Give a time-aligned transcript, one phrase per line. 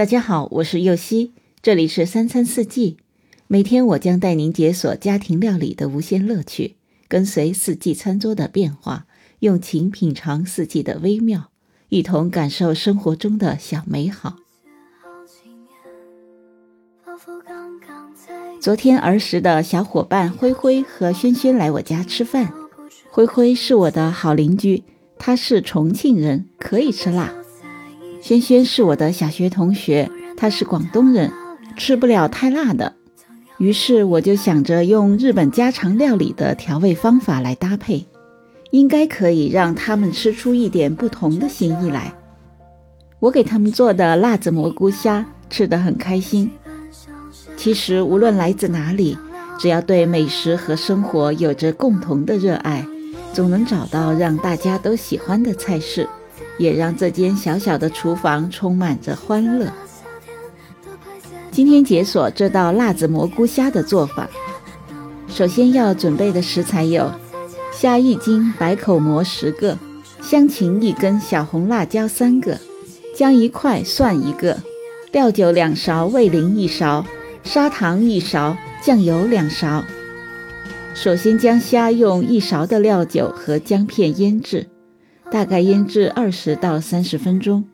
[0.00, 2.96] 大家好，我是右希，这里是三餐四季。
[3.48, 6.76] 每天我将带您解锁家庭料理的无限乐趣，
[7.06, 9.04] 跟随四季餐桌的变化，
[9.40, 11.50] 用情品尝四季的微妙，
[11.90, 14.36] 一同感受生活中的小美好。
[18.58, 22.50] 昨天儿时的小伙伴灰灰和轩轩来我家吃饭，
[23.10, 24.82] 灰灰是我的好邻居，
[25.18, 27.34] 他是重庆人，可以吃辣。
[28.20, 31.32] 轩轩是我的小学同学，他是广东人，
[31.76, 32.94] 吃不了太辣的。
[33.58, 38.06] 于是我就想着用日本家常料理的调味方法来搭配，
[38.70, 42.12] 应该可以让他们吃出一点不同的心意来。
[43.18, 46.50] 我给他们做的辣子蘑菇虾吃得很开心。
[47.56, 49.16] 其实无论来自哪里，
[49.58, 52.86] 只要对美食和生活有着共同的热爱，
[53.32, 56.08] 总能找到让大家都喜欢的菜式。
[56.60, 59.72] 也让这间小小的厨房充满着欢乐。
[61.50, 64.28] 今天解锁这道辣子蘑菇虾的做法，
[65.26, 67.10] 首先要准备的食材有：
[67.72, 69.78] 虾一斤，白口蘑十个，
[70.20, 72.58] 香芹一根，小红辣椒三个，
[73.16, 74.58] 姜一块，蒜一个，
[75.12, 77.06] 料酒两勺，味淋一勺，
[77.42, 79.82] 砂糖一勺，酱油两勺。
[80.94, 84.66] 首先将虾用一勺的料酒和姜片腌制。
[85.30, 87.64] 大概腌制二十到三十分钟。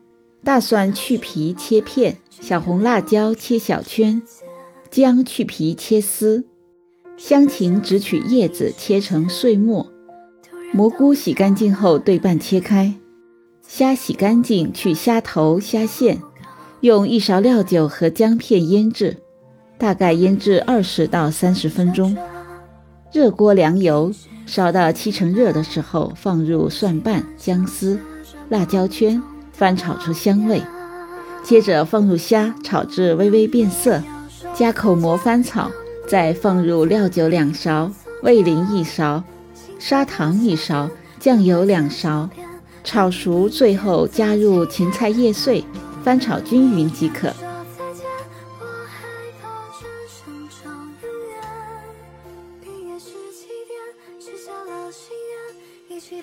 [0.43, 4.21] 大蒜去皮切片，小红辣椒切小圈，
[4.91, 6.45] 姜去皮切丝，
[7.17, 9.91] 香芹只取叶子切成碎末。
[10.71, 12.93] 蘑菇洗干净后对半切开，
[13.67, 16.21] 虾洗干净去虾头虾线，
[16.81, 19.17] 用一勺料酒和姜片腌制，
[19.77, 22.15] 大概腌制二十到三十分钟。
[23.11, 24.13] 热锅凉油。
[24.47, 27.99] 烧到七成热的时候，放入蒜瓣、姜丝、
[28.49, 30.63] 辣椒圈，翻炒出香味。
[31.43, 34.01] 接着放入虾，炒至微微变色，
[34.55, 35.69] 加口蘑翻炒，
[36.07, 37.91] 再放入料酒两勺、
[38.23, 39.21] 味淋一勺、
[39.77, 40.89] 砂糖一勺、
[41.19, 42.29] 酱油两勺，
[42.83, 45.63] 炒熟，最后加入芹菜叶碎，
[46.03, 47.33] 翻炒均匀即可。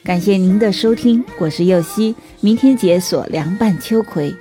[0.02, 4.34] 感谢您的收听，我是右希，明天解锁凉拌秋葵。